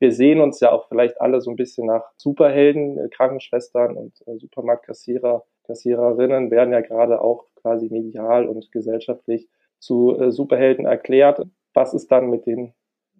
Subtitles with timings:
[0.00, 4.14] wir sehen uns ja auch vielleicht alle so ein bisschen nach Superhelden, äh, Krankenschwestern und
[4.26, 11.46] äh, Supermarktkassierer, Kassiererinnen werden ja gerade auch quasi medial und gesellschaftlich zu äh, Superhelden erklärt.
[11.74, 12.72] Was ist dann mit den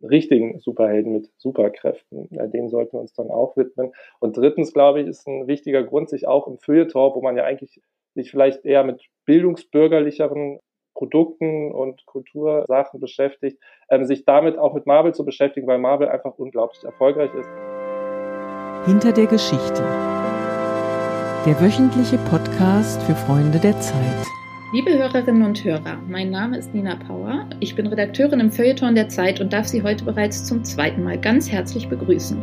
[0.02, 2.28] richtigen Superhelden mit Superkräften?
[2.30, 3.92] Denen sollten wir uns dann auch widmen.
[4.18, 7.44] Und drittens, glaube ich, ist ein wichtiger Grund, sich auch im Feuilleton, wo man ja
[7.44, 7.80] eigentlich
[8.14, 10.58] sich vielleicht eher mit bildungsbürgerlicheren
[11.00, 13.56] Produkten und Kultursachen beschäftigt,
[13.88, 17.48] ähm, sich damit auch mit Marvel zu beschäftigen, weil Marvel einfach unglaublich erfolgreich ist.
[18.84, 19.82] Hinter der Geschichte.
[21.46, 24.26] Der wöchentliche Podcast für Freunde der Zeit.
[24.74, 27.48] Liebe Hörerinnen und Hörer, mein Name ist Nina Power.
[27.60, 31.18] Ich bin Redakteurin im Feuilleton der Zeit und darf Sie heute bereits zum zweiten Mal
[31.18, 32.42] ganz herzlich begrüßen.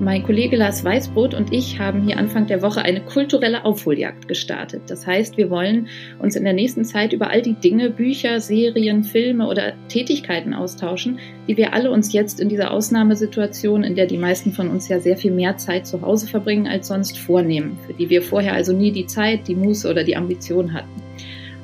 [0.00, 4.82] Mein Kollege Lars Weißbrot und ich haben hier Anfang der Woche eine kulturelle Aufholjagd gestartet.
[4.88, 9.04] Das heißt, wir wollen uns in der nächsten Zeit über all die Dinge, Bücher, Serien,
[9.04, 14.18] Filme oder Tätigkeiten austauschen, die wir alle uns jetzt in dieser Ausnahmesituation, in der die
[14.18, 17.94] meisten von uns ja sehr viel mehr Zeit zu Hause verbringen als sonst, vornehmen, für
[17.94, 21.11] die wir vorher also nie die Zeit, die Muße oder die Ambition hatten.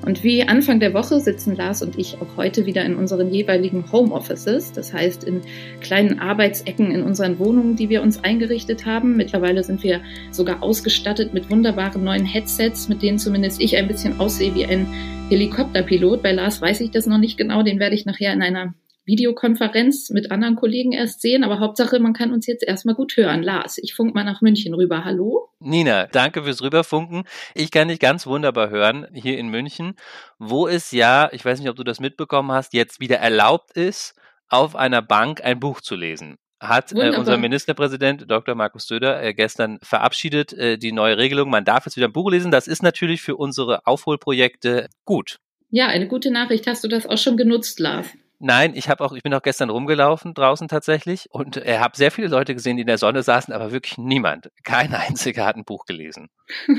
[0.09, 3.93] Und wie Anfang der Woche sitzen Lars und ich auch heute wieder in unseren jeweiligen
[3.93, 5.43] Homeoffices, das heißt in
[5.83, 9.19] kleinen Arbeitsecken in unseren Wohnungen, die wir uns eingerichtet haben.
[9.19, 14.19] Mittlerweile sind wir sogar ausgestattet mit wunderbaren neuen Headsets, mit denen zumindest ich ein bisschen
[14.19, 14.87] aussehe wie ein
[15.29, 16.23] Helikopterpilot.
[16.23, 18.73] Bei Lars weiß ich das noch nicht genau, den werde ich nachher in einer
[19.09, 23.43] Videokonferenz mit anderen Kollegen erst sehen, aber Hauptsache, man kann uns jetzt erstmal gut hören.
[23.43, 25.05] Lars, ich funk mal nach München rüber.
[25.05, 25.49] Hallo?
[25.61, 27.25] Nina, danke fürs Rüberfunken.
[27.55, 29.95] Ich kann dich ganz wunderbar hören hier in München,
[30.39, 34.15] wo es ja, ich weiß nicht, ob du das mitbekommen hast, jetzt wieder erlaubt ist,
[34.49, 38.57] auf einer Bank ein Buch zu lesen hat äh, unser Ministerpräsident Dr.
[38.57, 41.51] Markus Söder äh, gestern verabschiedet, äh, die neue Regelung.
[41.51, 42.51] Man darf jetzt wieder ein Buch lesen.
[42.51, 45.39] Das ist natürlich für unsere Aufholprojekte gut.
[45.71, 46.67] Ja, eine gute Nachricht.
[46.67, 48.09] Hast du das auch schon genutzt, Lars?
[48.41, 52.13] Nein, ich habe auch, ich bin auch gestern rumgelaufen draußen tatsächlich und äh, habe sehr
[52.13, 55.65] viele Leute gesehen, die in der Sonne saßen, aber wirklich niemand, kein einziger hat ein
[55.65, 56.29] Buch gelesen.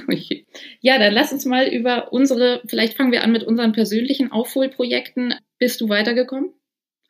[0.79, 5.35] ja, dann lass uns mal über unsere, vielleicht fangen wir an mit unseren persönlichen Aufholprojekten.
[5.57, 6.53] Bist du weitergekommen?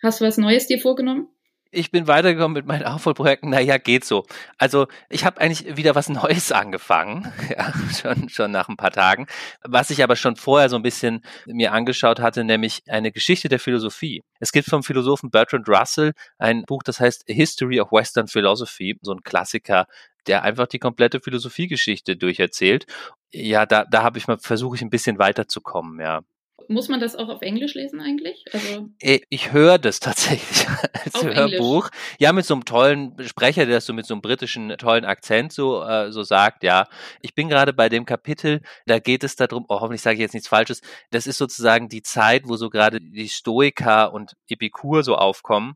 [0.01, 1.27] Hast du was Neues dir vorgenommen?
[1.71, 3.49] Ich bin weitergekommen mit meinen Aufholprojekten.
[3.49, 4.25] Naja, geht so.
[4.57, 9.27] Also ich habe eigentlich wieder was Neues angefangen, ja, schon, schon nach ein paar Tagen,
[9.63, 13.59] was ich aber schon vorher so ein bisschen mir angeschaut hatte, nämlich eine Geschichte der
[13.59, 14.23] Philosophie.
[14.39, 19.13] Es gibt vom Philosophen Bertrand Russell ein Buch, das heißt History of Western Philosophy, so
[19.13, 19.85] ein Klassiker,
[20.27, 22.85] der einfach die komplette Philosophiegeschichte durcherzählt.
[23.31, 26.21] Ja, da, da habe ich mal versuche ich ein bisschen weiterzukommen, ja.
[26.71, 28.45] Muss man das auch auf Englisch lesen eigentlich?
[28.53, 30.67] Also äh, ich höre das tatsächlich
[31.03, 31.85] als auf Hörbuch.
[31.85, 32.17] Englisch.
[32.19, 35.51] Ja, mit so einem tollen Sprecher, der das so mit so einem britischen tollen Akzent
[35.51, 36.87] so, äh, so sagt, ja.
[37.21, 40.33] Ich bin gerade bei dem Kapitel, da geht es darum, oh, hoffentlich sage ich jetzt
[40.33, 45.15] nichts Falsches, das ist sozusagen die Zeit, wo so gerade die Stoiker und Epikur so
[45.15, 45.75] aufkommen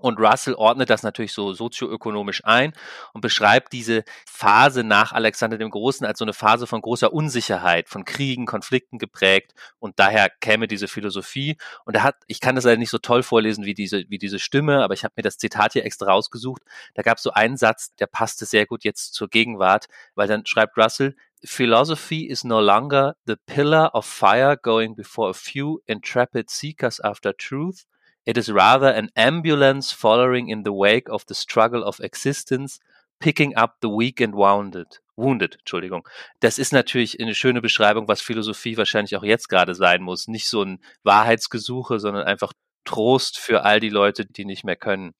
[0.00, 2.72] und Russell ordnet das natürlich so sozioökonomisch ein
[3.12, 7.88] und beschreibt diese Phase nach Alexander dem Großen als so eine Phase von großer Unsicherheit,
[7.88, 12.64] von Kriegen, Konflikten geprägt und daher käme diese Philosophie und er hat, ich kann das
[12.64, 15.38] leider nicht so toll vorlesen wie diese, wie diese Stimme, aber ich habe mir das
[15.38, 16.62] Zitat hier extra rausgesucht.
[16.94, 20.46] Da gab es so einen Satz, der passte sehr gut jetzt zur Gegenwart, weil dann
[20.46, 26.50] schreibt Russell, Philosophy is no longer the pillar of fire going before a few intrepid
[26.50, 27.86] seekers after truth,
[28.26, 32.78] It is rather an ambulance following in the wake of the struggle of existence,
[33.18, 35.00] picking up the weak and wounded.
[35.16, 36.08] Wounded, Entschuldigung.
[36.40, 40.28] Das ist natürlich eine schöne Beschreibung, was Philosophie wahrscheinlich auch jetzt gerade sein muss.
[40.28, 42.52] Nicht so ein Wahrheitsgesuche, sondern einfach
[42.84, 45.12] Trost für all die Leute, die nicht mehr können.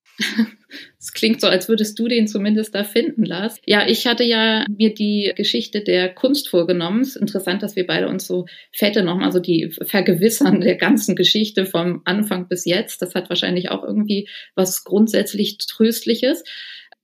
[0.99, 3.59] Es klingt so, als würdest du den zumindest da finden, Lars.
[3.65, 7.01] Ja, ich hatte ja mir die Geschichte der Kunst vorgenommen.
[7.01, 11.17] Es ist interessant, dass wir beide uns so fette nochmal so die vergewissern der ganzen
[11.17, 13.01] Geschichte vom Anfang bis jetzt.
[13.03, 16.45] Das hat wahrscheinlich auch irgendwie was grundsätzlich Tröstliches.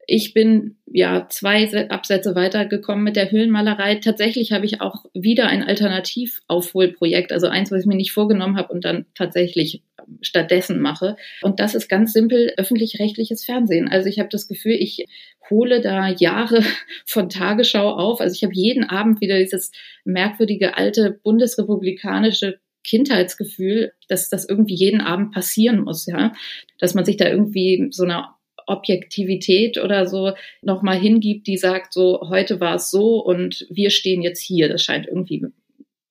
[0.06, 3.96] Ich bin ja zwei Absätze weitergekommen mit der Höhlenmalerei.
[3.96, 8.72] Tatsächlich habe ich auch wieder ein Alternativaufholprojekt, also eins, was ich mir nicht vorgenommen habe
[8.72, 9.82] und dann tatsächlich
[10.20, 11.16] stattdessen mache.
[11.42, 13.88] Und das ist ganz simpel öffentlich-rechtliches Fernsehen.
[13.88, 15.06] Also ich habe das Gefühl, ich
[15.50, 16.62] hole da Jahre
[17.04, 18.20] von Tagesschau auf.
[18.20, 19.72] Also ich habe jeden Abend wieder dieses
[20.04, 26.32] merkwürdige alte bundesrepublikanische Kindheitsgefühl, dass das irgendwie jeden Abend passieren muss, ja,
[26.78, 28.36] dass man sich da irgendwie so einer
[28.66, 30.32] Objektivität oder so
[30.62, 34.68] nochmal hingibt, die sagt, so heute war es so und wir stehen jetzt hier.
[34.68, 35.46] Das scheint irgendwie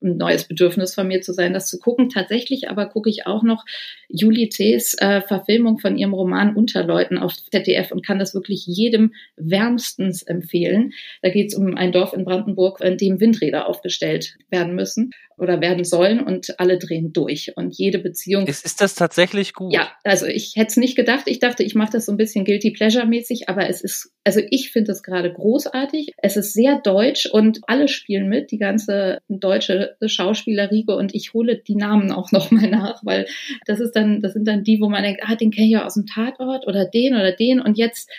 [0.05, 2.09] ein neues Bedürfnis von mir zu sein, das zu gucken.
[2.09, 3.65] Tatsächlich aber gucke ich auch noch
[4.07, 9.13] Julie C.'s äh, Verfilmung von ihrem Roman Unterleuten auf ZDF und kann das wirklich jedem
[9.35, 10.93] wärmstens empfehlen.
[11.21, 15.11] Da geht es um ein Dorf in Brandenburg, in dem Windräder aufgestellt werden müssen.
[15.37, 18.47] Oder werden sollen und alle drehen durch und jede Beziehung.
[18.47, 19.73] Ist, ist das tatsächlich gut?
[19.73, 21.23] Ja, also ich hätte es nicht gedacht.
[21.25, 24.41] Ich dachte, ich mache das so ein bisschen guilty pleasure mäßig, aber es ist, also
[24.49, 26.13] ich finde es gerade großartig.
[26.17, 31.57] Es ist sehr deutsch und alle spielen mit, die ganze deutsche Schauspielerriege und ich hole
[31.57, 33.25] die Namen auch nochmal nach, weil
[33.65, 35.85] das ist dann, das sind dann die, wo man denkt, ah, den kenne ich ja
[35.85, 38.09] aus dem Tatort oder den oder den und jetzt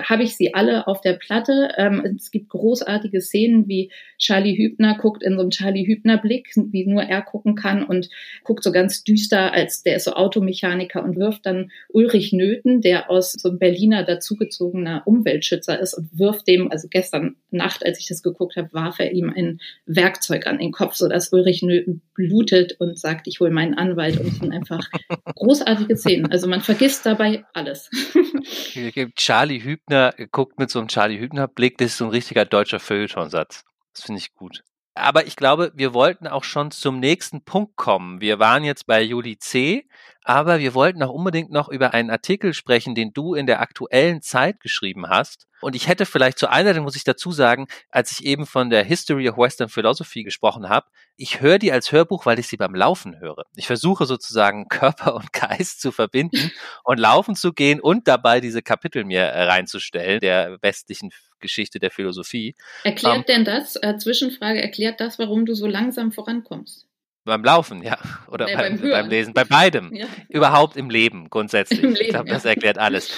[0.00, 1.70] habe ich sie alle auf der Platte.
[1.76, 6.50] Ähm, es gibt großartige Szenen, wie Charlie Hübner guckt in so einem Charlie Hübner Blick,
[6.54, 8.08] wie nur er gucken kann und
[8.44, 13.10] guckt so ganz düster, als der ist so Automechaniker und wirft dann Ulrich Nöten, der
[13.10, 18.08] aus so einem Berliner dazugezogener Umweltschützer ist und wirft dem, also gestern Nacht, als ich
[18.08, 22.02] das geguckt habe, warf er ihm ein Werkzeug an den Kopf, so dass Ulrich Nöten
[22.14, 24.88] blutet und sagt, ich hole meinen Anwalt und es sind einfach
[25.34, 26.30] großartige Szenen.
[26.30, 27.90] Also man vergisst dabei alles.
[29.16, 32.44] Charlie Hübner Hübner guckt mit so einem Charlie Hübner Blick, das ist so ein richtiger
[32.44, 33.64] deutscher Feuilletonsatz.
[33.94, 34.62] Das finde ich gut.
[34.94, 38.20] Aber ich glaube, wir wollten auch schon zum nächsten Punkt kommen.
[38.20, 39.88] Wir waren jetzt bei Juli C.,
[40.24, 44.22] aber wir wollten auch unbedingt noch über einen Artikel sprechen, den du in der aktuellen
[44.22, 45.46] Zeit geschrieben hast.
[45.60, 48.84] Und ich hätte vielleicht zur Einleitung, muss ich dazu sagen, als ich eben von der
[48.84, 52.74] History of Western Philosophy gesprochen habe, ich höre die als Hörbuch, weil ich sie beim
[52.74, 53.44] Laufen höre.
[53.54, 56.50] Ich versuche sozusagen Körper und Geist zu verbinden
[56.84, 61.10] und laufen zu gehen und dabei diese Kapitel mir äh, reinzustellen, der westlichen
[61.40, 62.54] Geschichte der Philosophie.
[62.84, 66.86] Erklärt ähm, denn das, äh, Zwischenfrage, erklärt das, warum du so langsam vorankommst?
[67.24, 67.98] Beim Laufen, ja.
[68.26, 69.92] Oder nee, beim, beim, beim, Lesen, bei beidem.
[70.02, 70.06] Ja.
[70.28, 71.82] Überhaupt im Leben grundsätzlich.
[71.82, 73.12] Im Leben, ich glaube, das erklärt alles.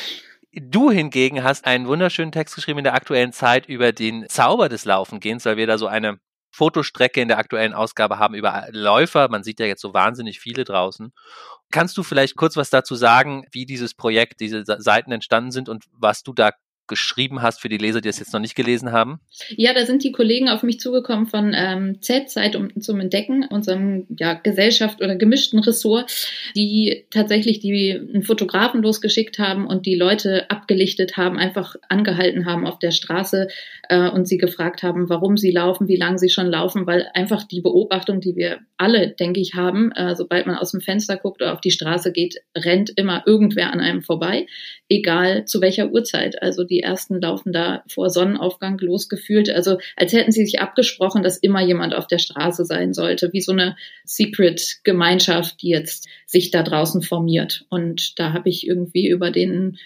[0.53, 4.85] Du hingegen hast einen wunderschönen Text geschrieben in der aktuellen Zeit über den Zauber des
[4.85, 6.19] Laufengehens, weil wir da so eine
[6.55, 9.29] Fotostrecke in der aktuellen Ausgabe haben über Läufer.
[9.29, 11.13] Man sieht ja jetzt so wahnsinnig viele draußen.
[11.73, 15.85] Kannst du vielleicht kurz was dazu sagen, wie dieses Projekt, diese Seiten entstanden sind und
[15.91, 16.53] was du da
[16.87, 19.21] geschrieben hast für die Leser, die es jetzt noch nicht gelesen haben?
[19.57, 23.45] Ja, da sind die Kollegen auf mich zugekommen von ähm, Z, Zeit um, zum Entdecken,
[23.45, 26.13] unserem ja, Gesellschaft oder gemischten Ressort,
[26.55, 32.67] die tatsächlich die einen Fotografen losgeschickt haben und die Leute abgelichtet haben, einfach angehalten haben
[32.67, 33.49] auf der Straße
[33.89, 37.45] äh, und sie gefragt haben, warum sie laufen, wie lange sie schon laufen, weil einfach
[37.45, 41.41] die Beobachtung, die wir alle, denke ich, haben, äh, sobald man aus dem Fenster guckt
[41.41, 44.47] oder auf die Straße geht, rennt immer irgendwer an einem vorbei,
[44.89, 46.43] egal zu welcher Uhrzeit.
[46.43, 51.39] Also die ersten laufen da vor Sonnenaufgang losgefühlt, also als hätten sie sich abgesprochen, dass
[51.39, 56.63] immer jemand auf der Straße sein sollte, wie so eine Secret-Gemeinschaft, die jetzt sich da
[56.63, 57.67] draußen formiert.
[57.71, 59.79] Und da habe ich irgendwie über den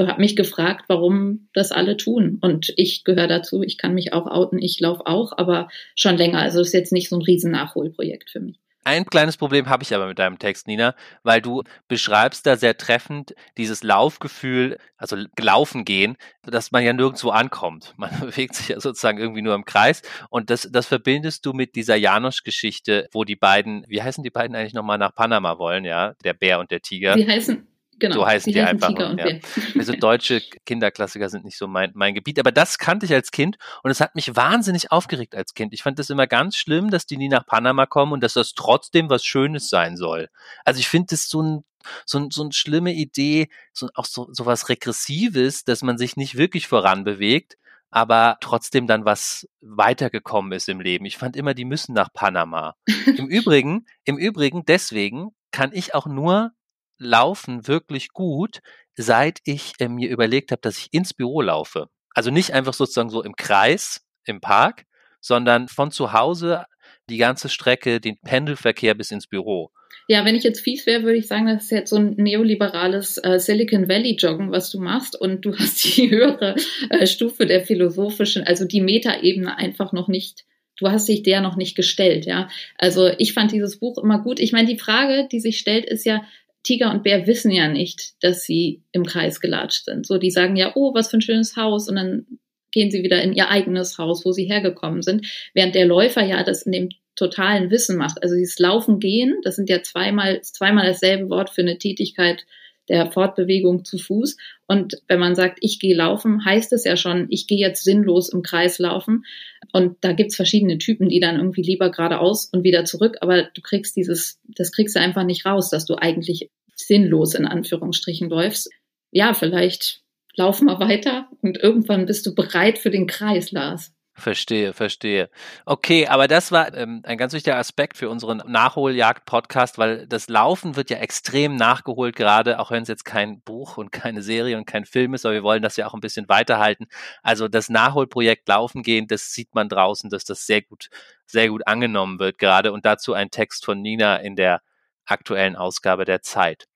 [0.00, 2.38] habe mich gefragt, warum das alle tun.
[2.40, 6.40] Und ich gehöre dazu, ich kann mich auch outen, ich laufe auch, aber schon länger.
[6.40, 8.58] Also das ist jetzt nicht so ein riesen Nachholprojekt für mich.
[8.84, 12.76] Ein kleines Problem habe ich aber mit deinem Text, Nina, weil du beschreibst da sehr
[12.76, 17.94] treffend dieses Laufgefühl, also Laufen gehen, dass man ja nirgendwo ankommt.
[17.98, 20.02] Man bewegt sich ja sozusagen irgendwie nur im Kreis.
[20.30, 24.56] Und das, das verbindest du mit dieser Janosch-Geschichte, wo die beiden, wie heißen die beiden
[24.56, 26.14] eigentlich nochmal nach Panama wollen, ja?
[26.24, 27.16] Der Bär und der Tiger.
[27.16, 27.69] Die heißen
[28.00, 28.90] Genau, so heißen die, einfach.
[28.90, 29.38] Nur, ja.
[29.78, 33.56] Also deutsche Kinderklassiker sind nicht so mein, mein Gebiet, aber das kannte ich als Kind
[33.82, 35.72] und es hat mich wahnsinnig aufgeregt als Kind.
[35.72, 38.54] Ich fand das immer ganz schlimm, dass die nie nach Panama kommen und dass das
[38.54, 40.28] trotzdem was Schönes sein soll.
[40.64, 41.64] Also ich finde das so ein
[42.04, 46.14] so, ein, so eine schlimme Idee, so, auch so, so was Regressives, dass man sich
[46.16, 47.56] nicht wirklich voranbewegt,
[47.90, 51.04] aber trotzdem dann was weitergekommen ist im Leben.
[51.04, 52.76] Ich fand immer, die müssen nach Panama.
[53.06, 56.52] Im Übrigen, im Übrigen deswegen kann ich auch nur
[57.00, 58.60] Laufen wirklich gut,
[58.94, 61.88] seit ich äh, mir überlegt habe, dass ich ins Büro laufe.
[62.14, 64.84] Also nicht einfach sozusagen so im Kreis, im Park,
[65.20, 66.64] sondern von zu Hause
[67.08, 69.70] die ganze Strecke, den Pendelverkehr bis ins Büro.
[70.08, 73.18] Ja, wenn ich jetzt fies wäre, würde ich sagen, das ist jetzt so ein neoliberales
[73.18, 76.56] äh, Silicon Valley Joggen, was du machst und du hast die höhere
[76.90, 80.44] äh, Stufe der philosophischen, also die Metaebene einfach noch nicht
[80.80, 82.48] du hast dich der noch nicht gestellt, ja.
[82.78, 84.40] Also ich fand dieses Buch immer gut.
[84.40, 86.22] Ich meine, die Frage, die sich stellt, ist ja,
[86.62, 90.06] Tiger und Bär wissen ja nicht, dass sie im Kreis gelatscht sind.
[90.06, 92.26] So, die sagen ja, oh, was für ein schönes Haus und dann
[92.72, 96.44] gehen sie wieder in ihr eigenes Haus, wo sie hergekommen sind, während der Läufer ja
[96.44, 98.22] das in dem totalen Wissen macht.
[98.22, 102.46] Also dieses Laufen gehen, das sind ja zweimal zweimal dasselbe Wort für eine Tätigkeit
[102.88, 104.36] der Fortbewegung zu Fuß.
[104.66, 108.32] Und wenn man sagt, ich gehe laufen, heißt es ja schon, ich gehe jetzt sinnlos
[108.32, 109.24] im Kreis laufen.
[109.72, 113.60] Und da gibt's verschiedene Typen, die dann irgendwie lieber geradeaus und wieder zurück, aber du
[113.62, 118.70] kriegst dieses, das kriegst du einfach nicht raus, dass du eigentlich sinnlos in Anführungsstrichen läufst.
[119.10, 120.02] Ja, vielleicht
[120.36, 123.92] laufen wir weiter und irgendwann bist du bereit für den Kreis, Lars.
[124.20, 125.30] Verstehe, verstehe.
[125.64, 130.76] Okay, aber das war ähm, ein ganz wichtiger Aspekt für unseren Nachholjagd-Podcast, weil das Laufen
[130.76, 134.66] wird ja extrem nachgeholt, gerade auch wenn es jetzt kein Buch und keine Serie und
[134.66, 136.86] kein Film ist, aber wir wollen das ja auch ein bisschen weiterhalten.
[137.22, 140.90] Also das Nachholprojekt Laufen gehen, das sieht man draußen, dass das sehr gut,
[141.24, 144.60] sehr gut angenommen wird gerade und dazu ein Text von Nina in der
[145.06, 146.69] aktuellen Ausgabe der Zeit.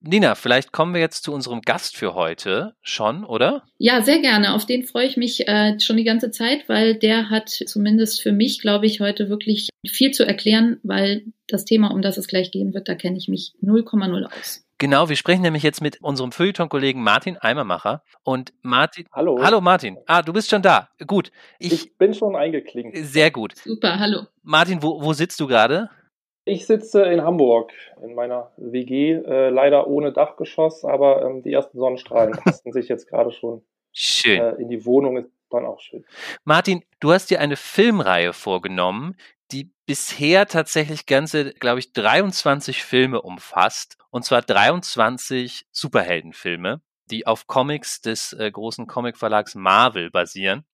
[0.00, 3.64] Nina, vielleicht kommen wir jetzt zu unserem Gast für heute schon, oder?
[3.78, 4.54] Ja, sehr gerne.
[4.54, 8.30] Auf den freue ich mich äh, schon die ganze Zeit, weil der hat zumindest für
[8.30, 12.52] mich, glaube ich, heute wirklich viel zu erklären, weil das Thema, um das es gleich
[12.52, 14.64] gehen wird, da kenne ich mich 0,0 aus.
[14.80, 18.04] Genau, wir sprechen nämlich jetzt mit unserem Feuilleton-Kollegen Martin Eimermacher.
[18.22, 19.06] Und Martin.
[19.12, 19.42] Hallo.
[19.42, 19.98] Hallo Martin.
[20.06, 20.90] Ah, du bist schon da.
[21.04, 21.32] Gut.
[21.58, 22.96] Ich, ich bin schon eingeklingt.
[22.96, 23.56] Sehr gut.
[23.56, 24.26] Super, hallo.
[24.44, 25.90] Martin, wo, wo sitzt du gerade?
[26.48, 31.78] Ich sitze in Hamburg in meiner WG, äh, leider ohne Dachgeschoss, aber ähm, die ersten
[31.78, 33.62] Sonnenstrahlen tasten sich jetzt gerade schon
[33.92, 34.40] schön.
[34.40, 35.16] Äh, in die Wohnung.
[35.18, 36.04] Ist dann auch schön.
[36.44, 39.16] Martin, du hast dir eine Filmreihe vorgenommen,
[39.50, 43.96] die bisher tatsächlich ganze, glaube ich, 23 Filme umfasst.
[44.10, 50.64] Und zwar 23 Superheldenfilme, die auf Comics des äh, großen Comicverlags Marvel basieren.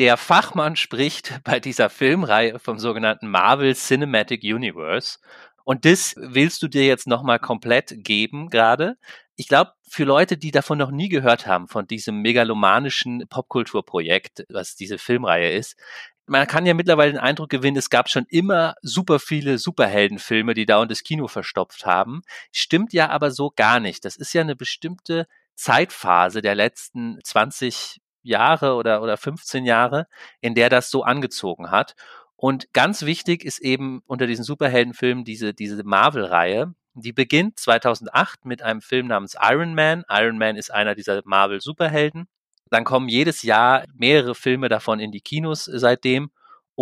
[0.00, 5.18] Der Fachmann spricht bei dieser Filmreihe vom sogenannten Marvel Cinematic Universe.
[5.62, 8.96] Und das willst du dir jetzt nochmal komplett geben gerade.
[9.36, 14.74] Ich glaube, für Leute, die davon noch nie gehört haben, von diesem megalomanischen Popkulturprojekt, was
[14.74, 15.76] diese Filmreihe ist,
[16.24, 20.64] man kann ja mittlerweile den Eindruck gewinnen, es gab schon immer super viele Superheldenfilme, die
[20.64, 22.22] da und das Kino verstopft haben.
[22.52, 24.06] Stimmt ja aber so gar nicht.
[24.06, 25.26] Das ist ja eine bestimmte
[25.56, 30.06] Zeitphase der letzten 20 Jahre oder, oder 15 Jahre,
[30.40, 31.94] in der das so angezogen hat.
[32.36, 36.74] Und ganz wichtig ist eben unter diesen Superheldenfilmen diese, diese Marvel-Reihe.
[36.94, 40.04] Die beginnt 2008 mit einem Film namens Iron Man.
[40.08, 42.28] Iron Man ist einer dieser Marvel-Superhelden.
[42.70, 46.30] Dann kommen jedes Jahr mehrere Filme davon in die Kinos seitdem.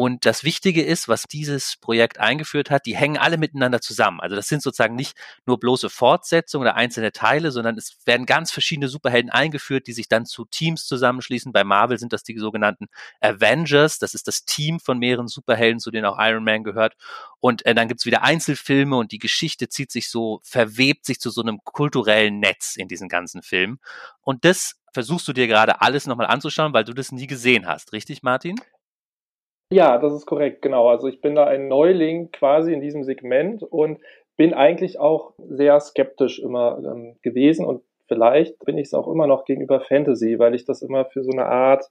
[0.01, 4.21] Und das Wichtige ist, was dieses Projekt eingeführt hat, die hängen alle miteinander zusammen.
[4.21, 8.53] Also das sind sozusagen nicht nur bloße Fortsetzungen oder einzelne Teile, sondern es werden ganz
[8.53, 11.51] verschiedene Superhelden eingeführt, die sich dann zu Teams zusammenschließen.
[11.51, 12.87] Bei Marvel sind das die sogenannten
[13.21, 13.99] Avengers.
[13.99, 16.95] Das ist das Team von mehreren Superhelden, zu denen auch Iron Man gehört.
[17.41, 21.31] Und äh, dann gibt's wieder Einzelfilme und die Geschichte zieht sich so, verwebt sich zu
[21.31, 23.81] so einem kulturellen Netz in diesen ganzen Filmen.
[24.21, 27.93] Und das versuchst du dir gerade alles nochmal anzuschauen, weil du das nie gesehen hast,
[27.93, 28.61] richtig, Martin?
[29.73, 30.89] Ja, das ist korrekt, genau.
[30.89, 33.99] Also ich bin da ein Neuling quasi in diesem Segment und
[34.37, 39.27] bin eigentlich auch sehr skeptisch immer ähm, gewesen und vielleicht bin ich es auch immer
[39.27, 41.85] noch gegenüber Fantasy, weil ich das immer für so eine Art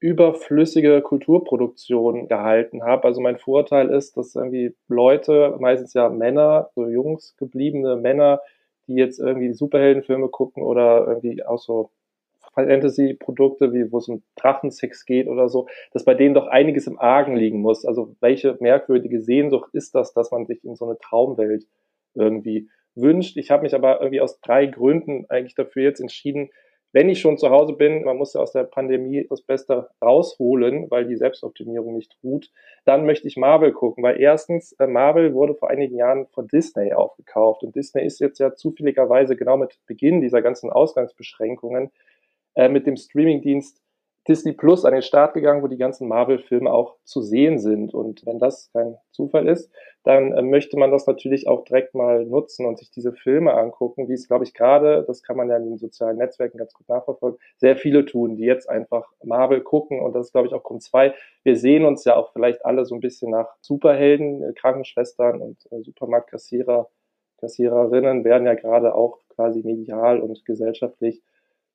[0.00, 3.04] überflüssige Kulturproduktion gehalten habe.
[3.04, 8.40] Also mein Vorurteil ist, dass irgendwie Leute, meistens ja Männer, so Jungs gebliebene Männer,
[8.86, 11.90] die jetzt irgendwie Superheldenfilme gucken oder irgendwie auch so
[12.54, 16.98] Fantasy-Produkte, wie wo es um Drachensex geht oder so, dass bei denen doch einiges im
[16.98, 17.84] Argen liegen muss.
[17.84, 21.64] Also welche merkwürdige Sehnsucht ist das, dass man sich in so eine Traumwelt
[22.14, 23.36] irgendwie wünscht.
[23.36, 26.50] Ich habe mich aber irgendwie aus drei Gründen eigentlich dafür jetzt entschieden,
[26.92, 30.90] wenn ich schon zu Hause bin, man muss ja aus der Pandemie das Beste rausholen,
[30.90, 32.50] weil die Selbstoptimierung nicht ruht,
[32.84, 36.92] dann möchte ich Marvel gucken, weil erstens, äh, Marvel wurde vor einigen Jahren von Disney
[36.92, 41.92] aufgekauft und Disney ist jetzt ja zufälligerweise genau mit Beginn dieser ganzen Ausgangsbeschränkungen
[42.60, 43.80] äh, mit dem Streamingdienst
[44.28, 47.94] Disney Plus an den Start gegangen, wo die ganzen Marvel-Filme auch zu sehen sind.
[47.94, 49.72] Und wenn das kein Zufall ist,
[50.04, 54.08] dann äh, möchte man das natürlich auch direkt mal nutzen und sich diese Filme angucken,
[54.08, 56.86] wie es, glaube ich, gerade, das kann man ja in den sozialen Netzwerken ganz gut
[56.86, 60.00] nachverfolgen, sehr viele tun, die jetzt einfach Marvel gucken.
[60.00, 61.14] Und das ist, glaube ich, auch Grund zwei.
[61.42, 65.56] Wir sehen uns ja auch vielleicht alle so ein bisschen nach Superhelden, äh, Krankenschwestern und
[65.70, 66.90] äh, Supermarktkassierer,
[67.38, 71.22] Kassiererinnen werden ja gerade auch quasi medial und gesellschaftlich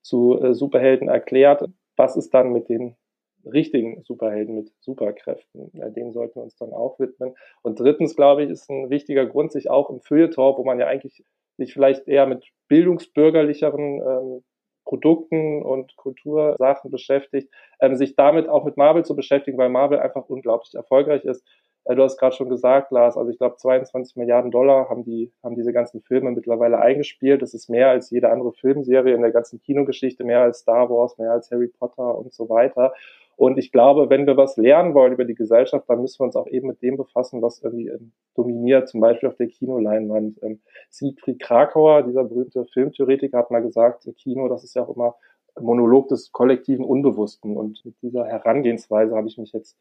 [0.05, 1.67] zu äh, Superhelden erklärt.
[1.97, 2.95] Was ist dann mit den
[3.43, 5.71] richtigen Superhelden mit Superkräften?
[5.74, 7.33] Denen sollten wir uns dann auch widmen.
[7.63, 10.88] Und drittens, glaube ich, ist ein wichtiger Grund, sich auch im Feuilleton, wo man ja
[10.88, 11.24] eigentlich
[11.57, 14.43] sich vielleicht eher mit bildungsbürgerlicheren ähm,
[14.83, 20.29] Produkten und Kultursachen beschäftigt, ähm, sich damit auch mit Marvel zu beschäftigen, weil Marvel einfach
[20.29, 21.43] unglaublich erfolgreich ist.
[21.86, 25.32] Äh, du hast gerade schon gesagt, Lars, also ich glaube 22 Milliarden Dollar haben die
[25.44, 27.42] haben diese ganzen Filme mittlerweile eingespielt.
[27.42, 31.18] Das ist mehr als jede andere Filmserie in der ganzen Kinogeschichte, mehr als Star Wars,
[31.18, 32.94] mehr als Harry Potter und so weiter.
[33.38, 36.38] Und ich glaube, wenn wir was lernen wollen über die Gesellschaft, dann müssen wir uns
[36.38, 40.42] auch eben mit dem befassen, was irgendwie ähm, dominiert, zum Beispiel auf der Kinoleinwand.
[40.42, 45.15] Ähm, Siegfried Krakauer, dieser berühmte Filmtheoretiker, hat mal gesagt, Kino, das ist ja auch immer
[45.60, 47.58] Monolog des kollektiven Unbewussten.
[47.58, 49.77] Und mit dieser Herangehensweise habe ich mich jetzt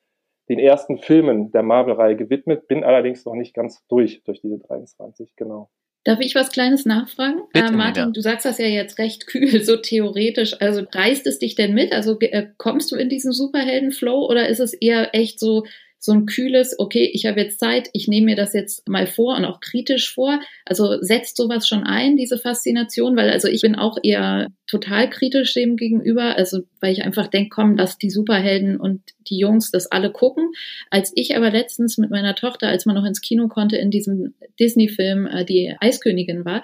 [0.48, 5.34] den ersten Filmen der Marvel-Reihe gewidmet, bin allerdings noch nicht ganz durch, durch diese 23,
[5.36, 5.70] genau.
[6.04, 7.40] Darf ich was Kleines nachfragen?
[7.54, 8.12] Bitte, äh, Martin, Nina.
[8.12, 10.60] du sagst das ja jetzt recht kühl, so theoretisch.
[10.60, 11.92] Also reißt es dich denn mit?
[11.92, 15.64] Also äh, kommst du in diesen Superhelden-Flow oder ist es eher echt so,
[16.04, 19.36] so ein kühles, okay, ich habe jetzt Zeit, ich nehme mir das jetzt mal vor
[19.36, 20.38] und auch kritisch vor.
[20.66, 25.54] Also setzt sowas schon ein, diese Faszination, weil also ich bin auch eher total kritisch
[25.54, 29.90] dem gegenüber, also weil ich einfach denke, komm, dass die Superhelden und die Jungs das
[29.90, 30.50] alle gucken.
[30.90, 34.34] Als ich aber letztens mit meiner Tochter, als man noch ins Kino konnte, in diesem
[34.60, 36.62] Disney-Film äh, die Eiskönigin war,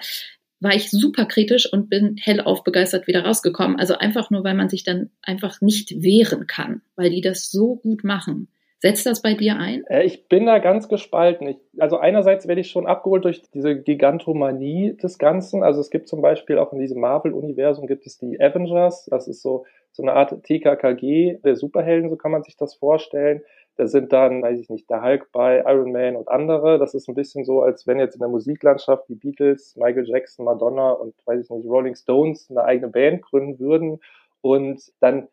[0.59, 3.79] war ich super kritisch und bin hellauf begeistert wieder rausgekommen.
[3.79, 7.77] Also einfach nur, weil man sich dann einfach nicht wehren kann, weil die das so
[7.77, 8.47] gut machen.
[8.81, 9.83] Setzt das bei dir ein?
[9.89, 11.47] Äh, ich bin da ganz gespalten.
[11.47, 15.61] Ich, also einerseits werde ich schon abgeholt durch diese Gigantomanie des Ganzen.
[15.61, 19.05] Also es gibt zum Beispiel auch in diesem Marvel-Universum gibt es die Avengers.
[19.05, 23.43] Das ist so, so eine Art TKKG der Superhelden, so kann man sich das vorstellen.
[23.77, 26.79] Da sind dann, weiß ich nicht, der Hulk bei, Iron Man und andere.
[26.79, 30.43] Das ist ein bisschen so, als wenn jetzt in der Musiklandschaft die Beatles, Michael Jackson,
[30.43, 33.99] Madonna und, weiß ich nicht, Rolling Stones eine eigene Band gründen würden
[34.41, 35.27] und dann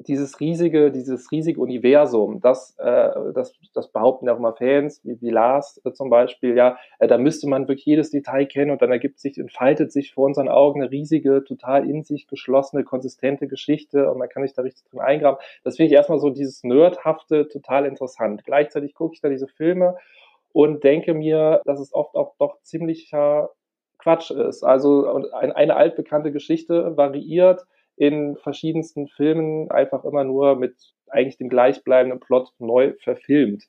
[0.00, 5.20] dieses riesige, dieses riesige Universum, das, äh, das, das behaupten ja auch immer Fans, wie,
[5.20, 8.80] wie Lars äh, zum Beispiel, ja, äh, da müsste man wirklich jedes Detail kennen und
[8.80, 13.48] dann ergibt sich, entfaltet sich vor unseren Augen eine riesige, total in sich geschlossene, konsistente
[13.48, 15.40] Geschichte und man kann sich da richtig drin eingraben.
[15.64, 18.44] Das finde ich erstmal so dieses Nerdhafte total interessant.
[18.44, 19.96] Gleichzeitig gucke ich da diese Filme
[20.52, 23.50] und denke mir, dass es oft auch doch ziemlicher
[23.98, 24.62] Quatsch ist.
[24.62, 27.66] Also eine altbekannte Geschichte variiert
[27.98, 30.74] in verschiedensten Filmen einfach immer nur mit
[31.08, 33.64] eigentlich dem gleichbleibenden Plot neu verfilmt.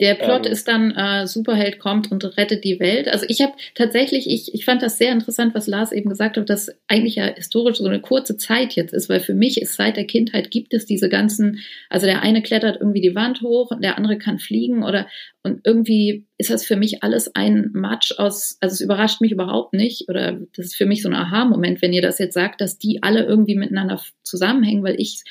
[0.00, 3.08] Der Plot ähm, ist dann, äh, Superheld kommt und rettet die Welt.
[3.08, 6.48] Also ich habe tatsächlich, ich, ich fand das sehr interessant, was Lars eben gesagt hat,
[6.48, 9.96] dass eigentlich ja historisch so eine kurze Zeit jetzt ist, weil für mich ist seit
[9.96, 11.58] der Kindheit gibt es diese ganzen,
[11.90, 15.08] also der eine klettert irgendwie die Wand hoch und der andere kann fliegen oder
[15.42, 19.72] und irgendwie ist das für mich alles ein Match aus, also es überrascht mich überhaupt
[19.72, 22.78] nicht oder das ist für mich so ein Aha-Moment, wenn ihr das jetzt sagt, dass
[22.78, 25.24] die alle irgendwie miteinander zusammenhängen, weil ich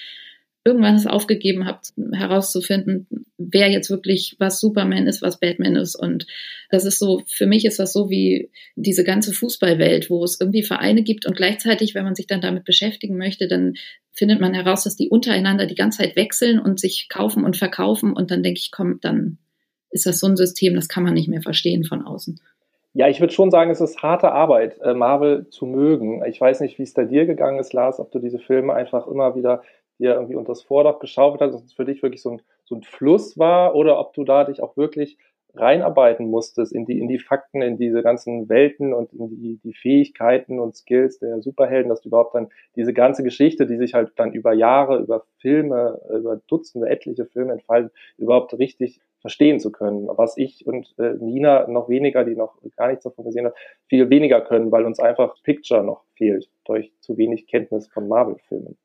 [0.67, 3.07] irgendwann es aufgegeben habt, herauszufinden,
[3.38, 5.95] wer jetzt wirklich was Superman ist, was Batman ist.
[5.95, 6.27] Und
[6.69, 10.63] das ist so, für mich ist das so wie diese ganze Fußballwelt, wo es irgendwie
[10.63, 13.75] Vereine gibt und gleichzeitig, wenn man sich dann damit beschäftigen möchte, dann
[14.12, 18.12] findet man heraus, dass die untereinander die ganze Zeit wechseln und sich kaufen und verkaufen.
[18.12, 19.38] Und dann denke ich, komm, dann
[19.89, 22.41] ist das so ein System, das kann man nicht mehr verstehen von außen.
[22.93, 26.25] Ja, ich würde schon sagen, es ist harte Arbeit, äh, Marvel zu mögen.
[26.25, 29.07] Ich weiß nicht, wie es da dir gegangen ist, Lars, ob du diese Filme einfach
[29.07, 29.62] immer wieder
[30.00, 32.75] dir irgendwie unter das Vordach geschaufelt hast, dass es für dich wirklich so ein, so
[32.75, 35.18] ein Fluss war oder ob du da dich auch wirklich
[35.60, 39.74] reinarbeiten musstest in die, in die Fakten, in diese ganzen Welten und in die, die
[39.74, 44.12] Fähigkeiten und Skills der Superhelden, dass du überhaupt dann diese ganze Geschichte, die sich halt
[44.18, 50.07] dann über Jahre, über Filme, über Dutzende, etliche Filme entfaltet, überhaupt richtig verstehen zu können.
[50.10, 53.55] Was ich und äh, Nina noch weniger, die noch gar nichts davon gesehen hat,
[53.88, 58.77] viel weniger können, weil uns einfach Picture noch fehlt durch zu wenig Kenntnis von Marvel-Filmen.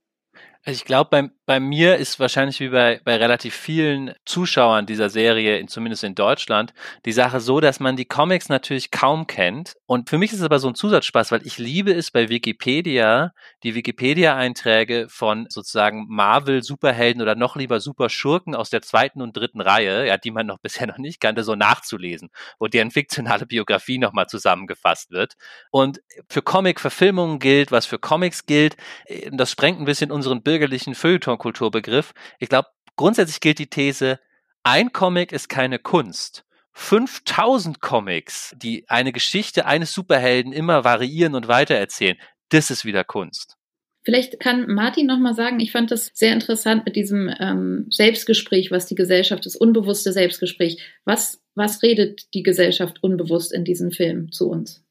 [0.64, 5.10] Also ich glaube, bei, bei mir ist wahrscheinlich wie bei, bei relativ vielen Zuschauern dieser
[5.10, 6.72] Serie, in, zumindest in Deutschland,
[7.04, 9.74] die Sache so, dass man die Comics natürlich kaum kennt.
[9.86, 13.32] Und für mich ist es aber so ein Zusatzspaß, weil ich liebe es bei Wikipedia,
[13.64, 20.06] die Wikipedia-Einträge von sozusagen Marvel-Superhelden oder noch lieber Superschurken aus der zweiten und dritten Reihe,
[20.06, 24.28] ja, die man noch bisher noch nicht kannte, so nachzulesen, wo deren fiktionale Biografie nochmal
[24.28, 25.34] zusammengefasst wird.
[25.72, 30.94] Und für Comic-Verfilmungen gilt, was für Comics gilt, äh, das sprengt ein bisschen unseren bürgerlichen
[30.94, 32.12] Feuilleton-Kulturbegriff.
[32.38, 34.20] Ich glaube, grundsätzlich gilt die These,
[34.64, 36.44] ein Comic ist keine Kunst.
[36.74, 42.18] 5000 Comics, die eine Geschichte eines Superhelden immer variieren und weitererzählen,
[42.50, 43.56] das ist wieder Kunst.
[44.04, 48.70] Vielleicht kann Martin noch mal sagen, ich fand das sehr interessant mit diesem ähm, Selbstgespräch,
[48.70, 50.82] was die Gesellschaft, das unbewusste Selbstgespräch.
[51.06, 54.81] Was, was redet die Gesellschaft unbewusst in diesem Film zu uns?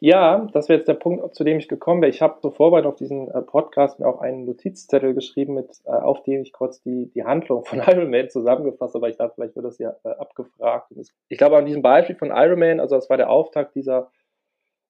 [0.00, 2.10] Ja, das wäre jetzt der Punkt, zu dem ich gekommen wäre.
[2.10, 5.90] Ich habe zur Vorbereitung auf diesen äh, Podcast mir auch einen Notizzettel geschrieben, mit, äh,
[5.90, 9.34] auf dem ich kurz die, die Handlung von Iron Man zusammengefasst habe, weil ich dachte,
[9.34, 10.92] vielleicht wird das ja äh, abgefragt.
[11.28, 14.10] Ich glaube, an diesem Beispiel von Iron Man, also das war der Auftakt dieser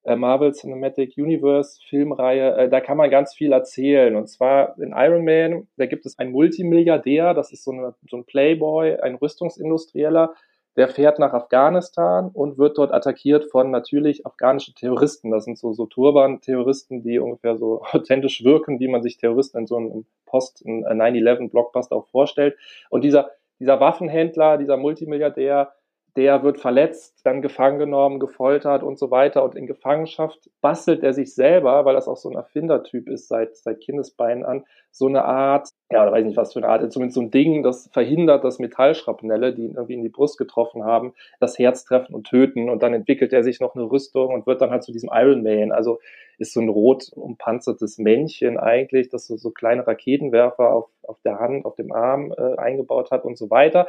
[0.09, 4.14] Marvel Cinematic Universe Filmreihe, da kann man ganz viel erzählen.
[4.14, 8.19] Und zwar in Iron Man, da gibt es einen Multimilliardär, das ist so, eine, so
[8.19, 10.33] ein Playboy, ein Rüstungsindustrieller,
[10.76, 15.30] der fährt nach Afghanistan und wird dort attackiert von natürlich afghanischen Terroristen.
[15.30, 19.66] Das sind so, so Turban-Terroristen, die ungefähr so authentisch wirken, wie man sich Terroristen in
[19.66, 22.56] so einem Post, 9-11-Blockbuster auch vorstellt.
[22.90, 25.72] Und dieser, dieser Waffenhändler, dieser Multimilliardär,
[26.16, 29.44] der wird verletzt, dann gefangen genommen, gefoltert und so weiter.
[29.44, 33.57] Und in Gefangenschaft bastelt er sich selber, weil das auch so ein Erfindertyp ist seit,
[33.57, 37.16] seit Kindesbeinen an, so eine Art, ja, oder weiß nicht was für eine Art, zumindest
[37.16, 41.12] so ein Ding, das verhindert, dass Metallschrapnelle, die ihn irgendwie in die Brust getroffen haben,
[41.38, 42.70] das Herz treffen und töten.
[42.70, 45.42] Und dann entwickelt er sich noch eine Rüstung und wird dann halt zu diesem Iron
[45.42, 45.70] Man.
[45.70, 45.98] Also
[46.38, 51.38] ist so ein rot umpanzertes Männchen eigentlich, das so, so kleine Raketenwerfer auf, auf der
[51.38, 53.87] Hand, auf dem Arm äh, eingebaut hat und so weiter.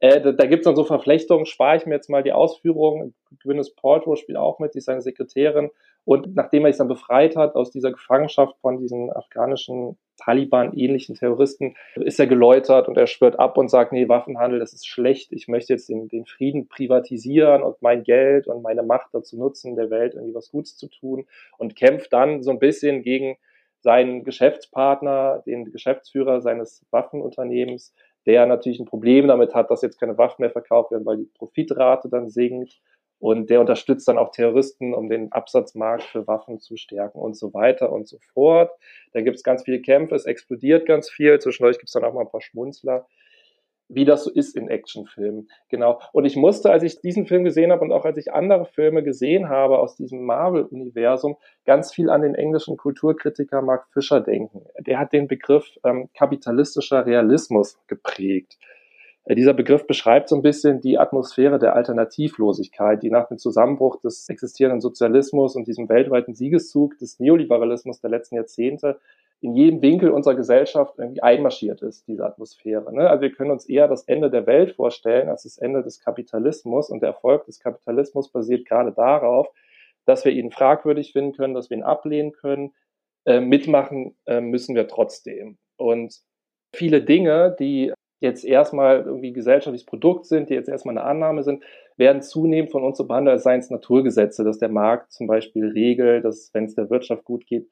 [0.00, 3.14] Äh, da da gibt es dann so Verflechtungen, spare ich mir jetzt mal die Ausführungen.
[3.42, 5.70] Gwyneth Paltrow spielt auch mit, die ist seine Sekretärin.
[6.04, 11.76] Und nachdem er sich dann befreit hat aus dieser Gefangenschaft von diesen afghanischen Taliban-ähnlichen Terroristen,
[11.94, 15.32] ist er geläutert und er schwört ab und sagt, nee, Waffenhandel, das ist schlecht.
[15.32, 19.76] Ich möchte jetzt den, den Frieden privatisieren und mein Geld und meine Macht dazu nutzen,
[19.76, 21.26] der Welt irgendwie was Gutes zu tun
[21.58, 23.36] und kämpft dann so ein bisschen gegen
[23.80, 27.94] seinen Geschäftspartner, den Geschäftsführer seines Waffenunternehmens,
[28.26, 31.30] der natürlich ein Problem damit hat, dass jetzt keine Waffen mehr verkauft werden, weil die
[31.36, 32.80] Profitrate dann sinkt.
[33.18, 37.52] Und der unterstützt dann auch Terroristen, um den Absatzmarkt für Waffen zu stärken und so
[37.52, 38.70] weiter und so fort.
[39.12, 41.38] Da gibt es ganz viele Kämpfe, es explodiert ganz viel.
[41.38, 43.06] Zwischendurch gibt es dann auch mal ein paar Schmunzler
[43.90, 45.48] wie das so ist in Actionfilmen.
[45.68, 46.00] Genau.
[46.12, 49.02] Und ich musste, als ich diesen Film gesehen habe und auch als ich andere Filme
[49.02, 54.62] gesehen habe aus diesem Marvel-Universum, ganz viel an den englischen Kulturkritiker Mark Fisher denken.
[54.78, 58.56] Der hat den Begriff ähm, kapitalistischer Realismus geprägt.
[59.24, 64.00] Äh, dieser Begriff beschreibt so ein bisschen die Atmosphäre der Alternativlosigkeit, die nach dem Zusammenbruch
[64.00, 69.00] des existierenden Sozialismus und diesem weltweiten Siegeszug des Neoliberalismus der letzten Jahrzehnte
[69.40, 72.94] in jedem Winkel unserer Gesellschaft irgendwie einmarschiert ist, diese Atmosphäre.
[72.94, 73.08] Ne?
[73.08, 76.90] Also wir können uns eher das Ende der Welt vorstellen als das Ende des Kapitalismus.
[76.90, 79.48] Und der Erfolg des Kapitalismus basiert gerade darauf,
[80.04, 82.74] dass wir ihn fragwürdig finden können, dass wir ihn ablehnen können.
[83.24, 85.56] Äh, mitmachen äh, müssen wir trotzdem.
[85.76, 86.20] Und
[86.74, 91.64] viele Dinge, die jetzt erstmal irgendwie gesellschaftliches Produkt sind, die jetzt erstmal eine Annahme sind,
[91.96, 95.68] werden zunehmend von uns so behandelt, als seien es Naturgesetze, dass der Markt zum Beispiel
[95.68, 97.68] regelt, dass wenn es der Wirtschaft gut geht,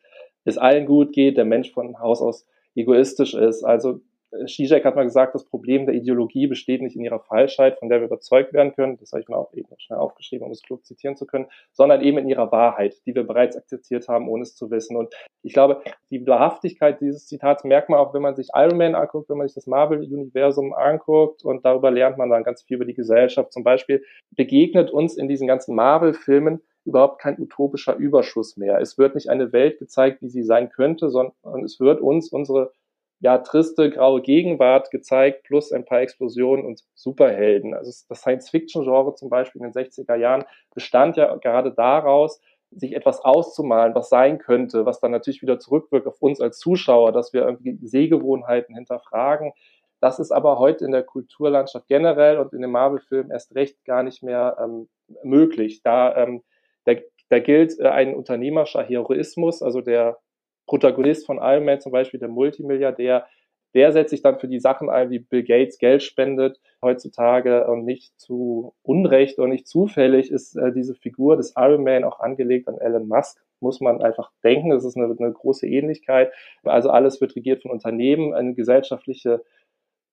[0.48, 3.64] es allen gut geht, der Mensch von Haus aus egoistisch ist.
[3.64, 4.00] Also
[4.46, 8.00] Zizek hat mal gesagt, das Problem der Ideologie besteht nicht in ihrer Falschheit, von der
[8.00, 10.84] wir überzeugt werden können, das habe ich mir auch eben schnell aufgeschrieben, um es klug
[10.84, 14.54] zitieren zu können, sondern eben in ihrer Wahrheit, die wir bereits akzeptiert haben, ohne es
[14.54, 14.96] zu wissen.
[14.96, 15.80] Und ich glaube,
[16.10, 19.48] die Wahrhaftigkeit dieses Zitats merkt man auch, wenn man sich Iron Man anguckt, wenn man
[19.48, 23.52] sich das Marvel-Universum anguckt und darüber lernt man dann ganz viel über die Gesellschaft.
[23.52, 28.80] Zum Beispiel begegnet uns in diesen ganzen Marvel-Filmen überhaupt kein utopischer Überschuss mehr.
[28.80, 32.72] Es wird nicht eine Welt gezeigt, wie sie sein könnte, sondern es wird uns unsere
[33.20, 37.74] ja, triste, graue Gegenwart gezeigt, plus ein paar Explosionen und Superhelden.
[37.74, 43.24] Also das Science-Fiction-Genre zum Beispiel in den 60er Jahren bestand ja gerade daraus, sich etwas
[43.24, 47.42] auszumalen, was sein könnte, was dann natürlich wieder zurückwirkt auf uns als Zuschauer, dass wir
[47.42, 49.52] irgendwie Sehgewohnheiten hinterfragen.
[50.00, 54.02] Das ist aber heute in der Kulturlandschaft generell und in den Marvel-Filmen erst recht gar
[54.02, 54.88] nicht mehr ähm,
[55.24, 55.82] möglich.
[55.82, 56.42] Da ähm,
[56.88, 56.94] da,
[57.28, 60.18] da gilt äh, ein unternehmerischer Heroismus, also der
[60.66, 63.26] Protagonist von Iron Man zum Beispiel, der Multimilliardär,
[63.74, 67.84] der setzt sich dann für die Sachen ein, wie Bill Gates Geld spendet heutzutage und
[67.84, 72.68] nicht zu Unrecht und nicht zufällig ist äh, diese Figur des Iron Man auch angelegt
[72.68, 73.38] an Elon Musk.
[73.60, 76.32] Muss man einfach denken, das ist eine, eine große Ähnlichkeit.
[76.62, 79.42] Also alles wird regiert von Unternehmen, eine gesellschaftliche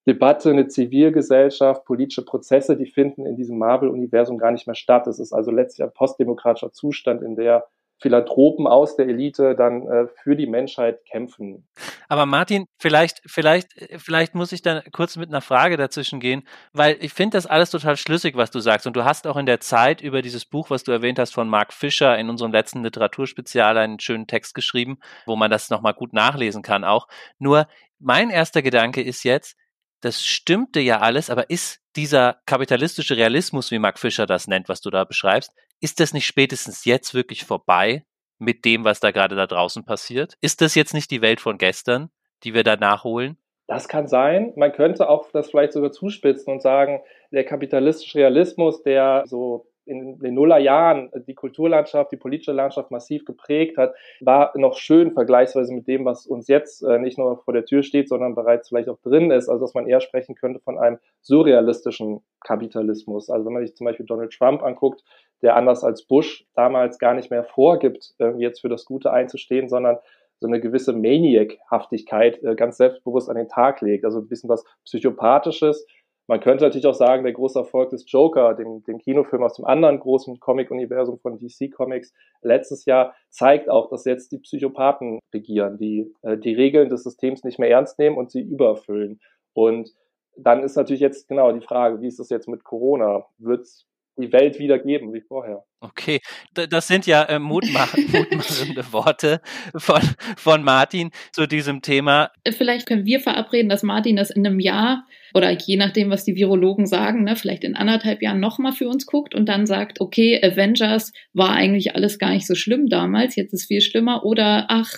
[0.08, 5.08] Debatte, eine Zivilgesellschaft, politische Prozesse, die finden in diesem Marvel-Universum gar nicht mehr statt.
[5.08, 7.66] Es ist also letztlich ein postdemokratischer Zustand, in der
[8.02, 11.66] Philanthropen aus der Elite dann äh, für die Menschheit kämpfen.
[12.10, 16.98] Aber Martin, vielleicht, vielleicht, vielleicht muss ich dann kurz mit einer Frage dazwischen gehen, weil
[17.00, 18.86] ich finde das alles total schlüssig, was du sagst.
[18.86, 21.48] Und du hast auch in der Zeit über dieses Buch, was du erwähnt hast, von
[21.48, 26.12] Mark Fischer in unserem letzten Literaturspezial einen schönen Text geschrieben, wo man das nochmal gut
[26.12, 27.08] nachlesen kann auch.
[27.40, 27.66] Nur
[28.00, 29.56] mein erster Gedanke ist jetzt,
[30.02, 34.82] das stimmte ja alles, aber ist dieser kapitalistische Realismus, wie Mark Fischer das nennt, was
[34.82, 38.06] du da beschreibst, ist das nicht spätestens jetzt wirklich vorbei
[38.38, 40.36] mit dem, was da gerade da draußen passiert?
[40.42, 42.10] Ist das jetzt nicht die Welt von gestern,
[42.44, 43.38] die wir da nachholen?
[43.68, 44.54] Das kann sein.
[44.56, 50.20] Man könnte auch das vielleicht sogar zuspitzen und sagen, der kapitalistische Realismus, der so in
[50.20, 55.88] den Nullerjahren die Kulturlandschaft, die politische Landschaft massiv geprägt hat, war noch schön vergleichsweise mit
[55.88, 59.00] dem, was uns jetzt äh, nicht nur vor der Tür steht, sondern bereits vielleicht auch
[59.02, 59.50] drin ist.
[59.50, 63.30] Also dass man eher sprechen könnte von einem surrealistischen Kapitalismus.
[63.30, 65.04] Also wenn man sich zum Beispiel Donald Trump anguckt,
[65.42, 69.70] der anders als Bush damals gar nicht mehr vorgibt, äh, jetzt für das Gute einzustehen,
[69.70, 69.98] sondern
[70.40, 74.06] so eine gewisse Maniac-Haftigkeit äh, ganz selbstbewusst an den Tag legt.
[74.06, 75.86] Also ein bisschen was Psychopathisches,
[76.28, 79.66] man könnte natürlich auch sagen, der große Erfolg des Joker, dem, dem Kinofilm aus dem
[79.66, 85.78] anderen großen Comic-Universum von DC Comics letztes Jahr, zeigt auch, dass jetzt die Psychopathen regieren,
[85.78, 89.20] die äh, die Regeln des Systems nicht mehr ernst nehmen und sie überfüllen.
[89.54, 89.94] Und
[90.36, 93.26] dann ist natürlich jetzt genau die Frage, wie ist das jetzt mit Corona?
[93.38, 95.64] Wird es die Welt wieder geben wie vorher?
[95.82, 96.20] Okay,
[96.54, 99.42] das sind ja äh, mutmach mutmachende Worte
[99.76, 100.02] von,
[100.38, 102.32] von Martin zu diesem Thema.
[102.50, 106.36] Vielleicht können wir verabreden, dass Martin das in einem Jahr oder je nachdem, was die
[106.36, 110.42] Virologen sagen, ne, vielleicht in anderthalb Jahren nochmal für uns guckt und dann sagt, okay,
[110.42, 114.92] Avengers war eigentlich alles gar nicht so schlimm damals, jetzt ist viel schlimmer oder ach,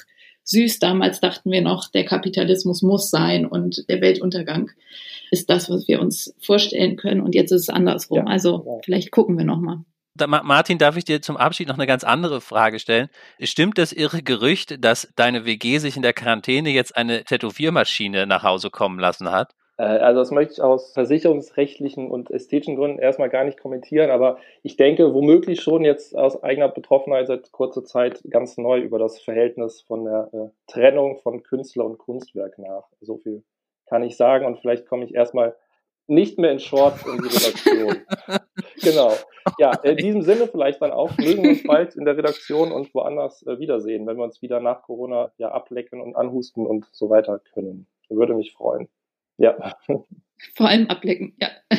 [0.43, 4.71] süß, damals dachten wir noch, der Kapitalismus muss sein und der Weltuntergang
[5.31, 8.19] ist das, was wir uns vorstellen können und jetzt ist es andersrum.
[8.19, 9.79] Ja, also vielleicht gucken wir nochmal.
[10.25, 13.09] Martin, darf ich dir zum Abschied noch eine ganz andere Frage stellen?
[13.39, 18.41] Stimmt das irre Gerücht, dass deine WG sich in der Quarantäne jetzt eine Tätowiermaschine nach
[18.41, 19.53] Hause kommen lassen hat?
[19.77, 24.37] Äh, also das möchte ich aus versicherungsrechtlichen und ästhetischen Gründen erstmal gar nicht kommentieren, aber
[24.63, 29.19] ich denke womöglich schon jetzt aus eigener Betroffenheit seit kurzer Zeit ganz neu über das
[29.19, 32.87] Verhältnis von der äh, Trennung von Künstler und Kunstwerk nach.
[33.01, 33.43] So viel
[33.87, 35.55] kann ich sagen und vielleicht komme ich erstmal
[36.07, 38.01] nicht mehr in Shorts in die Redaktion.
[38.81, 39.13] genau.
[39.59, 41.15] Ja, in diesem Sinne vielleicht dann auch.
[41.17, 44.59] Mögen wir uns bald in der Redaktion und woanders äh, wiedersehen, wenn wir uns wieder
[44.59, 47.87] nach Corona ja ablecken und anhusten und so weiter können.
[48.09, 48.87] Würde mich freuen.
[49.37, 49.77] Ja.
[50.55, 51.49] Vor allem ablecken, ja.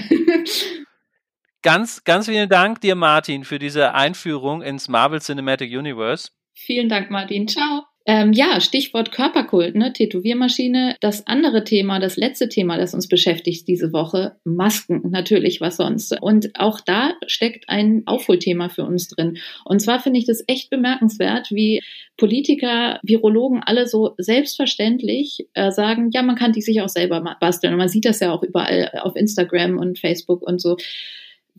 [1.62, 6.30] ganz, ganz vielen Dank dir, Martin, für diese Einführung ins Marvel Cinematic Universe.
[6.54, 7.46] Vielen Dank, Martin.
[7.46, 7.87] Ciao.
[8.10, 9.92] Ähm, ja, Stichwort Körperkult, ne?
[9.92, 10.96] Tätowiermaschine.
[11.02, 16.16] Das andere Thema, das letzte Thema, das uns beschäftigt diese Woche, Masken, natürlich, was sonst.
[16.22, 19.36] Und auch da steckt ein Aufholthema für uns drin.
[19.66, 21.82] Und zwar finde ich das echt bemerkenswert, wie
[22.16, 27.74] Politiker, Virologen alle so selbstverständlich äh, sagen, ja, man kann die sich auch selber basteln.
[27.74, 30.78] Und man sieht das ja auch überall auf Instagram und Facebook und so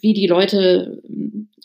[0.02, 1.02] wie die Leute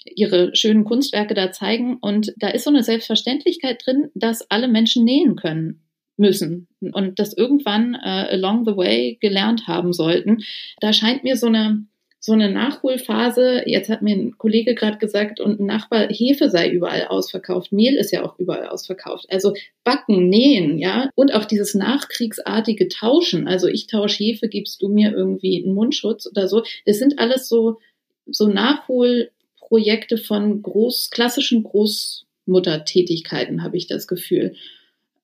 [0.04, 1.96] ihre schönen Kunstwerke da zeigen.
[2.00, 5.80] Und da ist so eine Selbstverständlichkeit drin, dass alle Menschen nähen können
[6.16, 10.44] müssen und das irgendwann äh, along the way gelernt haben sollten.
[10.80, 11.86] Da scheint mir so eine
[12.24, 16.70] so eine Nachholphase, jetzt hat mir ein Kollege gerade gesagt und ein Nachbar, Hefe sei
[16.70, 19.26] überall ausverkauft, Mehl ist ja auch überall ausverkauft.
[19.28, 19.52] Also
[19.84, 25.12] backen, nähen, ja, und auch dieses nachkriegsartige Tauschen, also ich tausche Hefe, gibst du mir
[25.12, 27.78] irgendwie einen Mundschutz oder so, das sind alles so
[28.26, 34.54] so Nachhol Projekte von groß, klassischen Großmuttertätigkeiten, habe ich das Gefühl.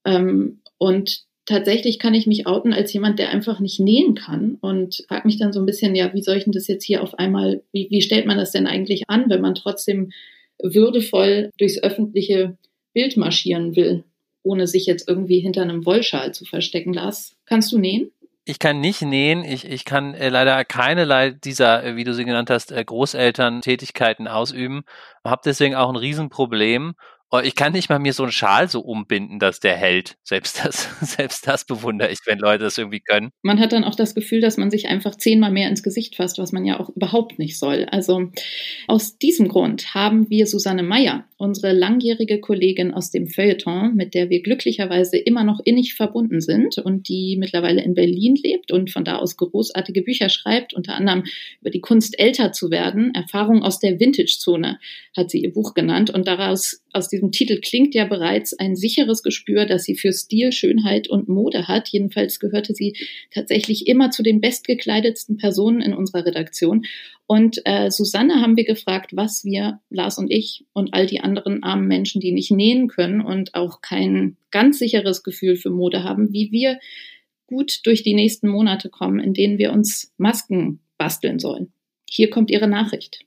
[0.05, 5.05] Ähm, und tatsächlich kann ich mich outen als jemand, der einfach nicht nähen kann und
[5.09, 7.19] frage mich dann so ein bisschen, ja, wie soll ich denn das jetzt hier auf
[7.19, 10.13] einmal, wie, wie stellt man das denn eigentlich an, wenn man trotzdem
[10.63, 12.57] würdevoll durchs öffentliche
[12.93, 14.05] Bild marschieren will,
[14.43, 16.93] ohne sich jetzt irgendwie hinter einem Wollschal zu verstecken.
[16.93, 18.11] Lars, kannst du nähen?
[18.51, 22.25] Ich kann nicht nähen, ich, ich kann äh, leider keinerlei dieser, äh, wie du sie
[22.25, 24.83] genannt hast, äh, Großeltern-Tätigkeiten ausüben,
[25.25, 26.95] habe deswegen auch ein Riesenproblem
[27.45, 30.17] ich kann nicht mal mir so einen Schal so umbinden, dass der hält.
[30.25, 33.31] Selbst das, selbst das bewundere ich, wenn Leute das irgendwie können.
[33.43, 36.39] Man hat dann auch das Gefühl, dass man sich einfach zehnmal mehr ins Gesicht fasst,
[36.39, 37.87] was man ja auch überhaupt nicht soll.
[37.91, 38.31] Also
[38.89, 44.29] aus diesem Grund haben wir Susanne Meyer, unsere langjährige Kollegin aus dem Feuilleton, mit der
[44.29, 49.05] wir glücklicherweise immer noch innig verbunden sind und die mittlerweile in Berlin lebt und von
[49.05, 51.25] da aus großartige Bücher schreibt, unter anderem
[51.61, 53.15] über die Kunst älter zu werden.
[53.15, 54.79] Erfahrung aus der Vintage-Zone
[55.17, 59.23] hat sie ihr Buch genannt und daraus aus diesem Titel klingt ja bereits ein sicheres
[59.23, 61.89] Gespür, dass sie für Stil, Schönheit und Mode hat.
[61.89, 62.97] Jedenfalls gehörte sie
[63.31, 66.85] tatsächlich immer zu den bestgekleidetsten Personen in unserer Redaktion.
[67.27, 71.63] Und äh, Susanne haben wir gefragt, was wir, Lars und ich und all die anderen
[71.63, 76.33] armen Menschen, die nicht nähen können und auch kein ganz sicheres Gefühl für Mode haben,
[76.33, 76.79] wie wir
[77.47, 81.73] gut durch die nächsten Monate kommen, in denen wir uns Masken basteln sollen.
[82.09, 83.25] Hier kommt Ihre Nachricht.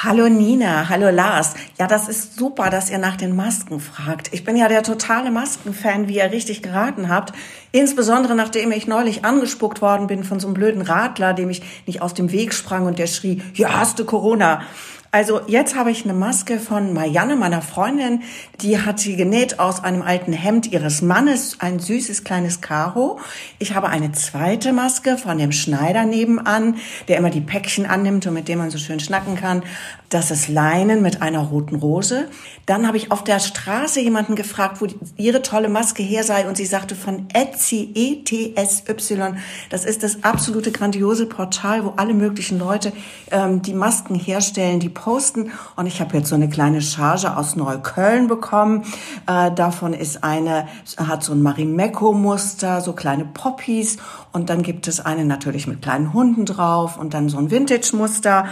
[0.00, 1.54] Hallo Nina, hallo Lars.
[1.76, 4.32] Ja, das ist super, dass ihr nach den Masken fragt.
[4.32, 7.32] Ich bin ja der totale Maskenfan, wie ihr richtig geraten habt.
[7.72, 12.00] Insbesondere nachdem ich neulich angespuckt worden bin von so einem blöden Radler, dem ich nicht
[12.00, 14.62] aus dem Weg sprang und der schrie, ja, hast du Corona.
[15.10, 18.22] Also jetzt habe ich eine Maske von Marianne, meiner Freundin.
[18.60, 23.18] Die hat sie genäht aus einem alten Hemd ihres Mannes, ein süßes kleines Karo.
[23.58, 26.76] Ich habe eine zweite Maske von dem Schneider nebenan,
[27.08, 29.62] der immer die Päckchen annimmt und mit dem man so schön schnacken kann.
[30.10, 32.28] Das ist Leinen mit einer roten Rose.
[32.66, 36.56] Dann habe ich auf der Straße jemanden gefragt, wo ihre tolle Maske her sei und
[36.56, 39.36] sie sagte von Etsy, E-T-S-Y.
[39.70, 42.92] Das ist das absolute grandiose Portal, wo alle möglichen Leute
[43.30, 45.52] ähm, die Masken herstellen, die posten.
[45.76, 48.84] Und ich habe jetzt so eine kleine Charge aus Neukölln bekommen.
[49.26, 53.98] Äh, davon ist eine, hat so ein Marimekko-Muster, so kleine Poppies.
[54.32, 58.46] Und dann gibt es eine natürlich mit kleinen Hunden drauf und dann so ein Vintage-Muster.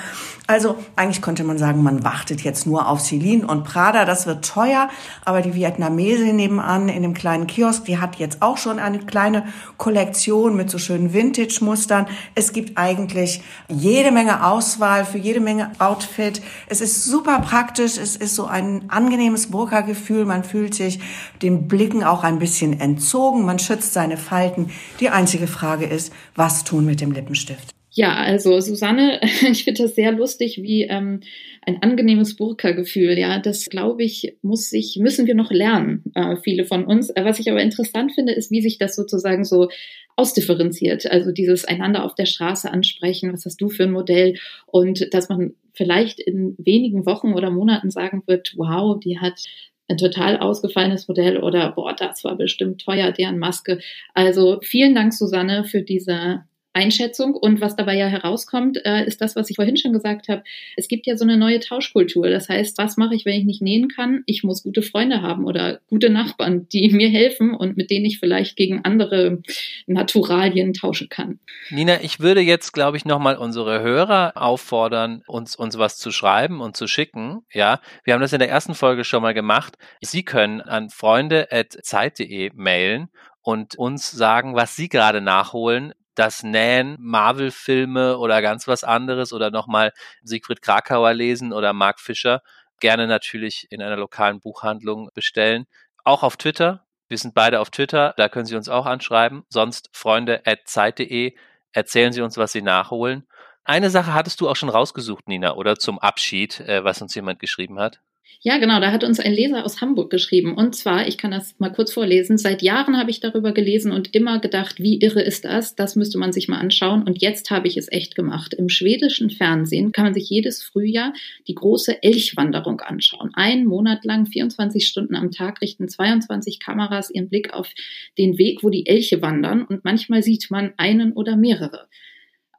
[0.46, 4.04] Also eigentlich könnte man sagen, man wartet jetzt nur auf Celine und Prada.
[4.04, 4.88] Das wird teuer.
[5.24, 9.44] Aber die Vietnamese nebenan in dem kleinen Kiosk, die hat jetzt auch schon eine kleine
[9.76, 12.06] Kollektion mit so schönen Vintage-Mustern.
[12.34, 16.35] Es gibt eigentlich jede Menge Auswahl für jede Menge Outfit.
[16.66, 17.96] Es ist super praktisch.
[17.96, 20.24] Es ist so ein angenehmes Burka-Gefühl.
[20.24, 21.00] Man fühlt sich
[21.42, 23.44] den Blicken auch ein bisschen entzogen.
[23.44, 24.70] Man schützt seine Falten.
[25.00, 27.75] Die einzige Frage ist, was tun mit dem Lippenstift?
[27.96, 31.20] Ja, also Susanne, ich finde das sehr lustig, wie ähm,
[31.62, 33.18] ein angenehmes Burka-Gefühl.
[33.18, 37.08] Ja, das glaube ich, muss sich, müssen wir noch lernen, äh, viele von uns.
[37.08, 39.70] Äh, was ich aber interessant finde, ist, wie sich das sozusagen so
[40.14, 41.10] ausdifferenziert.
[41.10, 44.34] Also dieses einander auf der Straße ansprechen, was hast du für ein Modell?
[44.66, 49.42] Und dass man vielleicht in wenigen Wochen oder Monaten sagen wird, wow, die hat
[49.88, 53.78] ein total ausgefallenes Modell oder boah, das war bestimmt teuer, deren Maske.
[54.12, 56.44] Also vielen Dank, Susanne, für diese
[56.76, 57.34] Einschätzung.
[57.34, 60.44] Und was dabei ja herauskommt, äh, ist das, was ich vorhin schon gesagt habe.
[60.76, 62.28] Es gibt ja so eine neue Tauschkultur.
[62.28, 64.22] Das heißt, was mache ich, wenn ich nicht nähen kann?
[64.26, 68.18] Ich muss gute Freunde haben oder gute Nachbarn, die mir helfen und mit denen ich
[68.18, 69.42] vielleicht gegen andere
[69.86, 71.40] Naturalien tauschen kann.
[71.70, 76.60] Nina, ich würde jetzt, glaube ich, nochmal unsere Hörer auffordern, uns, uns was zu schreiben
[76.60, 77.40] und zu schicken.
[77.52, 79.78] Ja, wir haben das in der ersten Folge schon mal gemacht.
[80.02, 83.08] Sie können an freunde.zeit.de mailen
[83.40, 89.50] und uns sagen, was Sie gerade nachholen, das Nähen, Marvel-Filme oder ganz was anderes oder
[89.50, 92.42] nochmal Siegfried Krakauer lesen oder Mark Fischer,
[92.80, 95.66] gerne natürlich in einer lokalen Buchhandlung bestellen.
[96.04, 96.84] Auch auf Twitter.
[97.08, 99.44] Wir sind beide auf Twitter, da können Sie uns auch anschreiben.
[99.48, 101.36] Sonst freunde at zeit.de.
[101.72, 103.28] Erzählen Sie uns, was Sie nachholen.
[103.62, 107.38] Eine Sache hattest du auch schon rausgesucht, Nina, oder zum Abschied, äh, was uns jemand
[107.38, 108.00] geschrieben hat?
[108.46, 110.54] Ja, genau, da hat uns ein Leser aus Hamburg geschrieben.
[110.54, 114.14] Und zwar, ich kann das mal kurz vorlesen, seit Jahren habe ich darüber gelesen und
[114.14, 115.74] immer gedacht, wie irre ist das?
[115.74, 117.02] Das müsste man sich mal anschauen.
[117.02, 118.54] Und jetzt habe ich es echt gemacht.
[118.54, 121.12] Im schwedischen Fernsehen kann man sich jedes Frühjahr
[121.48, 123.32] die große Elchwanderung anschauen.
[123.34, 127.72] Ein Monat lang, 24 Stunden am Tag, richten 22 Kameras ihren Blick auf
[128.16, 129.64] den Weg, wo die Elche wandern.
[129.64, 131.88] Und manchmal sieht man einen oder mehrere.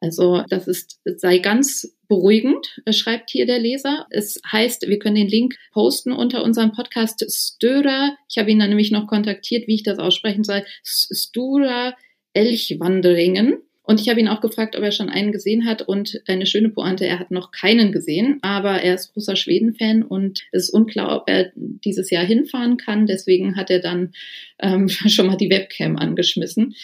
[0.02, 4.08] Also das ist, sei ganz beruhigend, schreibt hier der Leser.
[4.10, 8.18] Es heißt, wir können den Link posten unter unserem Podcast Störer.
[8.30, 10.64] Ich habe ihn dann nämlich noch kontaktiert, wie ich das aussprechen soll.
[10.84, 11.96] Stura
[12.34, 13.58] Elchwanderingen.
[13.88, 16.68] Und ich habe ihn auch gefragt, ob er schon einen gesehen hat und eine schöne
[16.68, 21.16] Pointe, er hat noch keinen gesehen, aber er ist großer Schweden-Fan und es ist unklar,
[21.16, 23.08] ob er dieses Jahr hinfahren kann.
[23.08, 24.12] Deswegen hat er dann
[24.60, 26.76] ähm, schon mal die Webcam angeschmissen.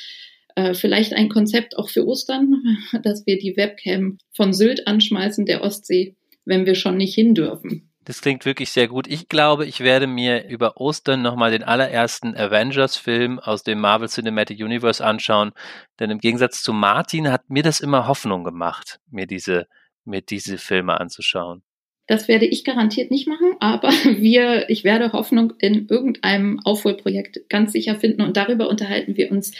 [0.55, 2.61] Äh, vielleicht ein Konzept auch für Ostern,
[3.03, 7.89] dass wir die Webcam von Sylt anschmeißen, der Ostsee, wenn wir schon nicht hin dürfen.
[8.05, 9.07] Das klingt wirklich sehr gut.
[9.07, 14.59] Ich glaube, ich werde mir über Ostern nochmal den allerersten Avengers-Film aus dem Marvel Cinematic
[14.59, 15.53] Universe anschauen.
[15.99, 19.67] Denn im Gegensatz zu Martin hat mir das immer Hoffnung gemacht, mir diese,
[20.03, 21.63] mir diese Filme anzuschauen.
[22.07, 23.87] Das werde ich garantiert nicht machen, aber
[24.17, 29.53] wir, ich werde Hoffnung in irgendeinem Aufholprojekt ganz sicher finden und darüber unterhalten wir uns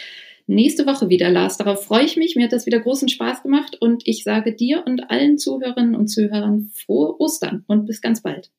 [0.46, 1.56] nächste Woche wieder, Lars.
[1.56, 2.36] Darauf freue ich mich.
[2.36, 6.08] Mir hat das wieder großen Spaß gemacht und ich sage dir und allen Zuhörerinnen und
[6.08, 8.50] Zuhörern frohe Ostern und bis ganz bald.